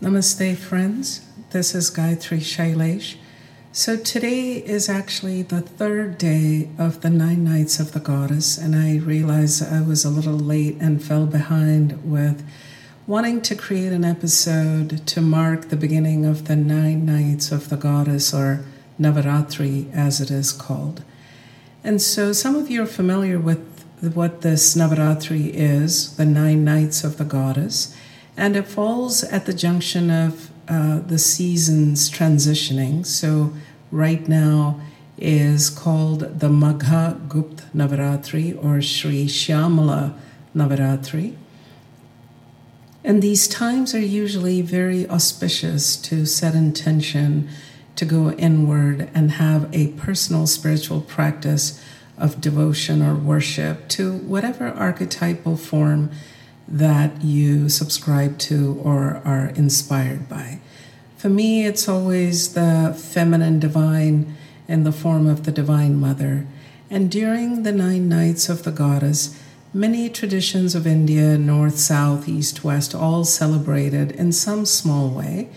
Namaste, 0.00 0.56
friends. 0.56 1.20
This 1.50 1.74
is 1.74 1.90
Gayatri 1.90 2.38
Shailesh. 2.38 3.16
So, 3.70 3.98
today 3.98 4.52
is 4.56 4.88
actually 4.88 5.42
the 5.42 5.60
third 5.60 6.16
day 6.16 6.70
of 6.78 7.02
the 7.02 7.10
nine 7.10 7.44
nights 7.44 7.78
of 7.78 7.92
the 7.92 8.00
goddess, 8.00 8.56
and 8.56 8.74
I 8.74 8.96
realized 8.96 9.62
I 9.62 9.82
was 9.82 10.06
a 10.06 10.08
little 10.08 10.38
late 10.38 10.78
and 10.80 11.04
fell 11.04 11.26
behind 11.26 12.02
with 12.02 12.42
wanting 13.06 13.42
to 13.42 13.54
create 13.54 13.92
an 13.92 14.06
episode 14.06 15.06
to 15.06 15.20
mark 15.20 15.68
the 15.68 15.76
beginning 15.76 16.24
of 16.24 16.46
the 16.48 16.56
nine 16.56 17.04
nights 17.04 17.52
of 17.52 17.68
the 17.68 17.76
goddess, 17.76 18.32
or 18.32 18.64
Navaratri 18.98 19.92
as 19.92 20.18
it 20.22 20.30
is 20.30 20.50
called. 20.50 21.02
And 21.84 22.00
so, 22.00 22.32
some 22.32 22.56
of 22.56 22.70
you 22.70 22.84
are 22.84 22.86
familiar 22.86 23.38
with 23.38 23.84
what 24.14 24.40
this 24.40 24.74
Navaratri 24.74 25.50
is, 25.52 26.16
the 26.16 26.24
nine 26.24 26.64
nights 26.64 27.04
of 27.04 27.18
the 27.18 27.24
goddess 27.26 27.94
and 28.40 28.56
it 28.56 28.66
falls 28.66 29.22
at 29.22 29.44
the 29.44 29.52
junction 29.52 30.10
of 30.10 30.50
uh, 30.66 31.00
the 31.00 31.18
seasons 31.18 32.10
transitioning. 32.10 33.04
So, 33.04 33.52
right 33.90 34.26
now 34.26 34.80
is 35.18 35.68
called 35.68 36.20
the 36.40 36.48
Magha 36.48 37.28
Gupt 37.28 37.70
Navaratri 37.76 38.56
or 38.64 38.80
Sri 38.80 39.26
Shyamala 39.26 40.14
Navaratri. 40.56 41.36
And 43.04 43.20
these 43.20 43.46
times 43.46 43.94
are 43.94 44.00
usually 44.22 44.62
very 44.62 45.06
auspicious 45.10 45.96
to 46.08 46.24
set 46.24 46.54
intention 46.54 47.46
to 47.96 48.06
go 48.06 48.30
inward 48.32 49.10
and 49.14 49.32
have 49.32 49.68
a 49.74 49.88
personal 49.88 50.46
spiritual 50.46 51.02
practice 51.02 51.78
of 52.16 52.40
devotion 52.40 53.02
or 53.02 53.14
worship 53.14 53.86
to 53.88 54.14
whatever 54.14 54.68
archetypal 54.68 55.58
form 55.58 56.10
that 56.70 57.22
you 57.22 57.68
subscribe 57.68 58.38
to 58.38 58.80
or 58.84 59.20
are 59.24 59.48
inspired 59.56 60.28
by. 60.28 60.60
For 61.16 61.28
me, 61.28 61.66
it's 61.66 61.88
always 61.88 62.54
the 62.54 62.96
feminine 62.98 63.58
divine 63.58 64.36
in 64.68 64.84
the 64.84 64.92
form 64.92 65.26
of 65.26 65.44
the 65.44 65.52
Divine 65.52 65.96
Mother. 65.96 66.46
And 66.88 67.10
during 67.10 67.62
the 67.62 67.72
nine 67.72 68.08
nights 68.08 68.48
of 68.48 68.62
the 68.62 68.70
goddess, 68.70 69.38
many 69.74 70.08
traditions 70.08 70.74
of 70.74 70.86
India, 70.86 71.36
north, 71.36 71.78
south, 71.78 72.28
east, 72.28 72.64
west, 72.64 72.94
all 72.94 73.24
celebrated 73.24 74.12
in 74.12 74.32
some 74.32 74.64
small 74.64 75.10
way. 75.10 75.48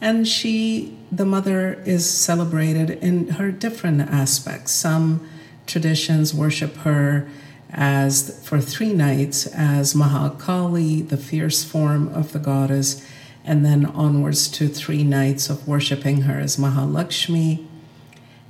And 0.00 0.28
she, 0.28 0.96
the 1.10 1.26
mother, 1.26 1.82
is 1.84 2.08
celebrated 2.08 2.90
in 2.90 3.28
her 3.30 3.50
different 3.50 4.00
aspects. 4.02 4.72
Some 4.72 5.28
traditions 5.66 6.32
worship 6.32 6.76
her 6.78 7.28
as 7.72 8.44
for 8.46 8.60
three 8.60 8.92
nights 8.92 9.46
as 9.46 9.94
Mahakali, 9.94 11.08
the 11.08 11.16
fierce 11.16 11.64
form 11.64 12.08
of 12.08 12.32
the 12.32 12.38
goddess, 12.38 13.04
and 13.44 13.64
then 13.64 13.86
onwards 13.86 14.48
to 14.48 14.68
three 14.68 15.04
nights 15.04 15.48
of 15.48 15.66
worshiping 15.66 16.22
her 16.22 16.38
as 16.38 16.56
Mahalakshmi, 16.56 17.66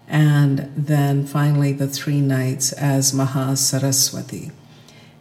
and 0.08 0.72
then 0.76 1.26
finally 1.26 1.72
the 1.72 1.86
three 1.86 2.20
nights 2.20 2.72
as 2.72 3.12
Mahasaraswati. 3.12 4.50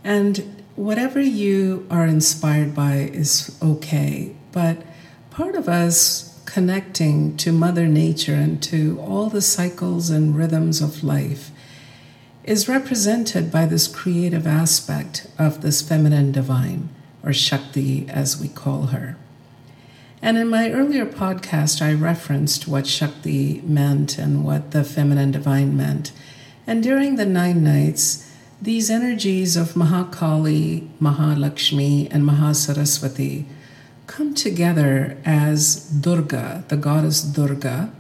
And 0.04 0.64
whatever 0.76 1.20
you 1.20 1.86
are 1.92 2.06
inspired 2.06 2.74
by 2.74 3.10
is 3.14 3.58
okay, 3.62 4.34
but 4.52 4.82
part 5.30 5.56
of 5.56 5.68
us 5.70 6.42
connecting 6.46 7.38
to 7.38 7.52
Mother 7.52 7.88
Nature 7.88 8.34
and 8.34 8.64
to 8.64 9.00
all 9.02 9.30
the 9.30 9.42
cycles 9.42 10.10
and 10.10 10.36
rhythms 10.36 10.82
of 10.82 11.04
life 11.04 11.52
is 12.44 12.70
represented 12.70 13.52
by 13.52 13.66
this 13.66 13.88
creative 13.88 14.48
aspect 14.48 15.28
of 15.38 15.62
this 15.62 15.82
feminine 15.82 16.32
divine, 16.32 16.90
or 17.24 17.34
Shakti 17.34 18.08
as 18.10 18.40
we 18.40 18.48
call 18.48 18.88
her. 18.88 19.18
And 20.22 20.38
in 20.38 20.50
my 20.50 20.72
earlier 20.72 21.06
podcast, 21.06 21.82
I 21.82 21.94
referenced 21.94 22.68
what 22.68 22.88
Shakti 22.88 23.62
meant 23.62 24.18
and 24.18 24.44
what 24.44 24.72
the 24.72 24.84
feminine 24.84 25.32
divine 25.32 25.78
meant. 25.78 26.12
And 26.68 26.84
during 26.84 27.16
the 27.16 27.26
nine 27.26 27.64
nights, 27.64 28.30
these 28.62 28.90
energies 28.90 29.56
of 29.56 29.74
Mahakali, 29.74 30.90
Mahalakshmi, 31.00 32.10
and 32.12 32.24
Mahasaraswati 32.24 33.46
come 34.08 34.34
together 34.34 35.18
as 35.24 35.86
Durga, 35.86 36.66
the 36.68 36.76
goddess 36.76 37.22
Durga, 37.22 37.94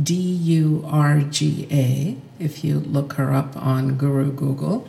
D 0.00 0.14
U 0.14 0.84
R 0.86 1.20
G 1.20 1.66
A, 1.70 2.16
if 2.38 2.62
you 2.62 2.80
look 2.80 3.14
her 3.14 3.32
up 3.32 3.56
on 3.56 3.96
Guru 3.96 4.30
Google, 4.30 4.86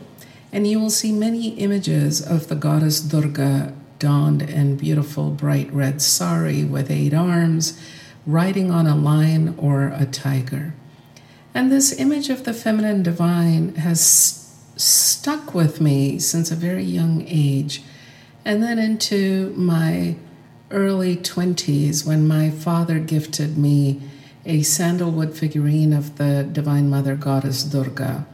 and 0.52 0.66
you 0.66 0.78
will 0.78 0.90
see 0.90 1.12
many 1.12 1.50
images 1.50 2.20
of 2.20 2.48
the 2.48 2.54
goddess 2.54 3.00
Durga 3.00 3.74
donned 3.98 4.42
in 4.42 4.76
beautiful 4.76 5.30
bright 5.30 5.72
red 5.72 6.02
sari 6.02 6.64
with 6.64 6.90
eight 6.90 7.14
arms, 7.14 7.80
riding 8.26 8.70
on 8.70 8.86
a 8.86 8.96
lion 8.96 9.54
or 9.58 9.88
a 9.88 10.04
tiger. 10.04 10.74
And 11.54 11.72
this 11.72 11.98
image 11.98 12.28
of 12.28 12.44
the 12.44 12.54
feminine 12.54 13.02
divine 13.02 13.74
has 13.76 14.54
stuck 14.76 15.54
with 15.54 15.80
me 15.80 16.18
since 16.18 16.50
a 16.50 16.56
very 16.56 16.84
young 16.84 17.24
age, 17.26 17.82
and 18.44 18.62
then 18.62 18.78
into 18.78 19.54
my 19.56 20.16
early 20.70 21.16
20s 21.16 22.06
when 22.06 22.28
my 22.28 22.50
father 22.50 22.98
gifted 22.98 23.56
me 23.56 24.02
a 24.44 24.62
sandalwood 24.62 25.36
figurine 25.36 25.92
of 25.92 26.16
the 26.18 26.48
Divine 26.50 26.88
Mother 26.88 27.14
Goddess 27.14 27.62
Durga, 27.62 28.26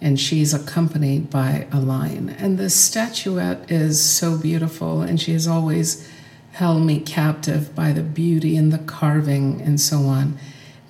and 0.00 0.18
she's 0.18 0.54
accompanied 0.54 1.30
by 1.30 1.66
a 1.72 1.80
lion. 1.80 2.28
And 2.28 2.58
this 2.58 2.74
statuette 2.74 3.70
is 3.70 4.02
so 4.02 4.38
beautiful, 4.38 5.02
and 5.02 5.20
she 5.20 5.32
has 5.32 5.46
always 5.46 6.08
held 6.52 6.82
me 6.82 7.00
captive 7.00 7.74
by 7.74 7.92
the 7.92 8.02
beauty 8.02 8.56
and 8.56 8.72
the 8.72 8.78
carving 8.78 9.60
and 9.60 9.80
so 9.80 9.98
on. 10.06 10.38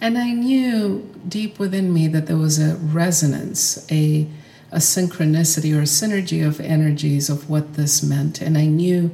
And 0.01 0.17
I 0.17 0.33
knew 0.33 1.13
deep 1.27 1.59
within 1.59 1.93
me 1.93 2.07
that 2.09 2.27
there 2.27 2.37
was 2.37 2.59
a 2.59 2.77
resonance, 2.77 3.87
a, 3.91 4.29
a 4.71 4.79
synchronicity 4.79 5.77
or 5.77 5.81
a 5.81 5.83
synergy 5.83 6.47
of 6.47 6.61
energies 6.61 7.29
of 7.29 7.51
what 7.51 7.75
this 7.75 8.03
meant. 8.03 8.41
And 8.41 8.57
I 8.57 8.67
knew 8.67 9.11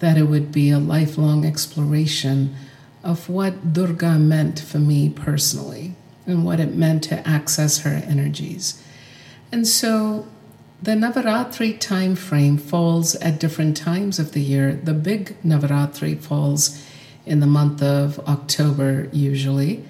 that 0.00 0.16
it 0.18 0.24
would 0.24 0.52
be 0.52 0.70
a 0.70 0.78
lifelong 0.78 1.44
exploration 1.44 2.54
of 3.02 3.28
what 3.28 3.72
Durga 3.72 4.18
meant 4.18 4.60
for 4.60 4.78
me 4.78 5.08
personally 5.08 5.94
and 6.26 6.44
what 6.44 6.60
it 6.60 6.74
meant 6.74 7.04
to 7.04 7.26
access 7.26 7.78
her 7.78 8.02
energies. 8.06 8.82
And 9.50 9.66
so 9.66 10.26
the 10.82 10.92
Navaratri 10.92 11.78
time 11.80 12.14
frame 12.14 12.58
falls 12.58 13.14
at 13.16 13.40
different 13.40 13.76
times 13.76 14.18
of 14.18 14.32
the 14.32 14.40
year. 14.40 14.74
The 14.74 14.94
big 14.94 15.36
Navaratri 15.42 16.20
falls 16.20 16.84
in 17.26 17.40
the 17.40 17.46
month 17.46 17.82
of 17.82 18.18
October 18.20 19.08
usually, 19.12 19.84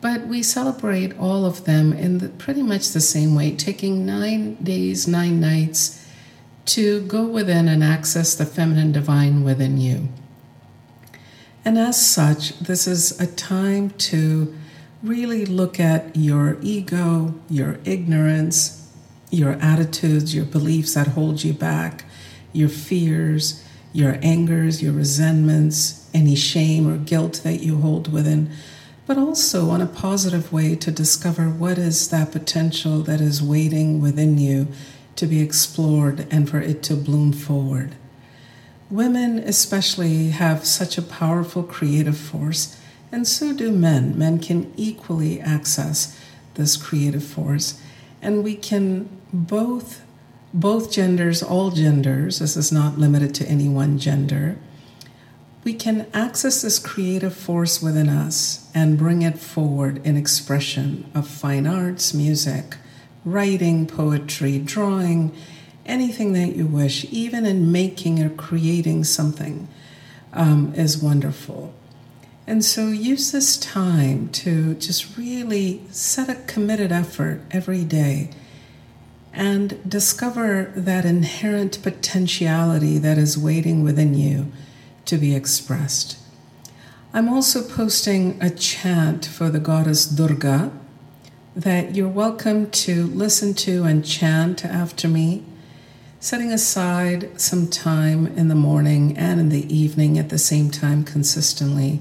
but 0.00 0.26
we 0.26 0.42
celebrate 0.42 1.16
all 1.18 1.44
of 1.44 1.64
them 1.64 1.92
in 1.92 2.18
the, 2.18 2.28
pretty 2.28 2.62
much 2.62 2.90
the 2.90 3.00
same 3.00 3.34
way, 3.34 3.54
taking 3.54 4.04
nine 4.04 4.54
days, 4.56 5.06
nine 5.06 5.40
nights 5.40 6.04
to 6.64 7.00
go 7.02 7.24
within 7.24 7.68
and 7.68 7.84
access 7.84 8.34
the 8.34 8.46
feminine 8.46 8.92
divine 8.92 9.44
within 9.44 9.78
you. 9.78 10.08
And 11.64 11.78
as 11.78 12.04
such, 12.04 12.58
this 12.58 12.86
is 12.86 13.20
a 13.20 13.26
time 13.26 13.90
to 13.90 14.52
really 15.02 15.46
look 15.46 15.78
at 15.78 16.16
your 16.16 16.58
ego, 16.60 17.34
your 17.48 17.78
ignorance, 17.84 18.90
your 19.30 19.52
attitudes, 19.52 20.34
your 20.34 20.44
beliefs 20.44 20.94
that 20.94 21.08
hold 21.08 21.44
you 21.44 21.52
back, 21.52 22.04
your 22.52 22.68
fears, 22.68 23.64
your 23.92 24.18
angers, 24.22 24.82
your 24.82 24.92
resentments, 24.92 26.08
any 26.12 26.34
shame 26.34 26.88
or 26.88 26.96
guilt 26.96 27.40
that 27.44 27.60
you 27.62 27.78
hold 27.78 28.12
within, 28.12 28.50
but 29.06 29.18
also 29.18 29.70
on 29.70 29.80
a 29.80 29.86
positive 29.86 30.52
way 30.52 30.74
to 30.74 30.90
discover 30.90 31.48
what 31.48 31.78
is 31.78 32.08
that 32.08 32.32
potential 32.32 33.02
that 33.02 33.20
is 33.20 33.42
waiting 33.42 34.00
within 34.00 34.38
you 34.38 34.68
to 35.16 35.26
be 35.26 35.40
explored 35.40 36.26
and 36.30 36.48
for 36.48 36.60
it 36.60 36.82
to 36.82 36.94
bloom 36.94 37.32
forward. 37.32 37.94
Women, 38.92 39.38
especially, 39.38 40.32
have 40.32 40.66
such 40.66 40.98
a 40.98 41.02
powerful 41.02 41.62
creative 41.62 42.18
force, 42.18 42.78
and 43.10 43.26
so 43.26 43.54
do 43.54 43.72
men. 43.72 44.18
Men 44.18 44.38
can 44.38 44.70
equally 44.76 45.40
access 45.40 46.20
this 46.56 46.76
creative 46.76 47.24
force, 47.24 47.80
and 48.20 48.44
we 48.44 48.54
can 48.54 49.08
both, 49.32 50.02
both 50.52 50.92
genders, 50.92 51.42
all 51.42 51.70
genders, 51.70 52.40
this 52.40 52.54
is 52.54 52.70
not 52.70 52.98
limited 52.98 53.34
to 53.36 53.48
any 53.48 53.66
one 53.66 53.98
gender, 53.98 54.58
we 55.64 55.72
can 55.72 56.06
access 56.12 56.60
this 56.60 56.78
creative 56.78 57.34
force 57.34 57.80
within 57.80 58.10
us 58.10 58.68
and 58.74 58.98
bring 58.98 59.22
it 59.22 59.38
forward 59.38 60.04
in 60.04 60.18
expression 60.18 61.10
of 61.14 61.26
fine 61.26 61.66
arts, 61.66 62.12
music, 62.12 62.76
writing, 63.24 63.86
poetry, 63.86 64.58
drawing, 64.58 65.34
anything 65.86 66.32
that 66.32 66.56
you 66.56 66.66
wish, 66.66 67.04
even 67.10 67.44
in 67.46 67.72
making 67.72 68.22
or 68.22 68.30
creating 68.30 69.04
something, 69.04 69.68
um, 70.32 70.72
is 70.74 71.02
wonderful. 71.02 71.74
And 72.46 72.64
so 72.64 72.88
use 72.88 73.30
this 73.30 73.56
time 73.56 74.28
to 74.30 74.74
just 74.74 75.16
really 75.16 75.82
set 75.90 76.28
a 76.28 76.34
committed 76.46 76.90
effort 76.90 77.42
every 77.50 77.84
day 77.84 78.30
and 79.32 79.88
discover 79.88 80.72
that 80.76 81.04
inherent 81.04 81.82
potentiality 81.82 82.98
that 82.98 83.16
is 83.16 83.38
waiting 83.38 83.82
within 83.82 84.14
you 84.14 84.52
to 85.06 85.16
be 85.16 85.34
expressed. 85.34 86.18
I'm 87.14 87.28
also 87.28 87.62
posting 87.62 88.42
a 88.42 88.50
chant 88.50 89.26
for 89.26 89.50
the 89.50 89.60
goddess 89.60 90.06
Durga 90.06 90.72
that 91.54 91.94
you're 91.94 92.08
welcome 92.08 92.70
to 92.70 93.06
listen 93.08 93.52
to 93.52 93.84
and 93.84 94.04
chant 94.04 94.64
after 94.64 95.08
me, 95.08 95.44
setting 96.22 96.52
aside 96.52 97.28
some 97.40 97.66
time 97.66 98.28
in 98.38 98.46
the 98.46 98.54
morning 98.54 99.18
and 99.18 99.40
in 99.40 99.48
the 99.48 99.74
evening 99.74 100.16
at 100.20 100.28
the 100.28 100.38
same 100.38 100.70
time 100.70 101.02
consistently 101.02 102.00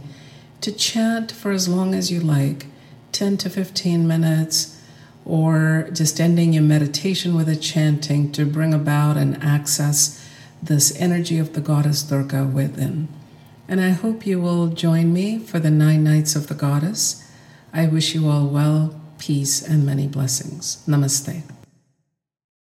to 0.62 0.72
chant 0.72 1.32
for 1.32 1.50
as 1.50 1.68
long 1.68 1.96
as 1.96 2.12
you 2.12 2.20
like 2.20 2.68
10 3.14 3.36
to 3.38 3.50
15 3.50 4.08
minutes 4.08 4.80
or 5.26 5.90
just 5.92 6.22
ending 6.22 6.54
your 6.54 6.62
meditation 6.62 7.36
with 7.36 7.50
a 7.50 7.56
chanting 7.56 8.32
to 8.32 8.46
bring 8.46 8.76
about 8.76 9.18
and 9.18 9.42
access 9.44 10.24
this 10.62 10.96
energy 11.02 11.40
of 11.40 11.54
the 11.54 11.62
goddess 11.62 12.04
Durga 12.04 12.44
within. 12.44 13.08
And 13.68 13.82
I 13.82 13.90
hope 13.90 14.28
you 14.28 14.40
will 14.40 14.68
join 14.68 15.12
me 15.12 15.40
for 15.40 15.58
the 15.58 15.72
nine 15.72 16.04
nights 16.04 16.36
of 16.36 16.46
the 16.46 16.54
goddess. 16.54 17.28
I 17.74 17.88
wish 17.88 18.14
you 18.14 18.30
all 18.30 18.46
well, 18.46 19.02
peace, 19.18 19.68
and 19.68 19.84
many 19.84 20.08
blessings. 20.08 20.84
Namaste. 20.88 21.42